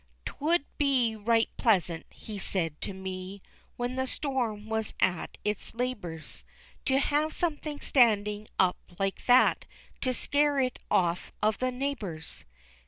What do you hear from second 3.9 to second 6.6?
the storm was at its labors,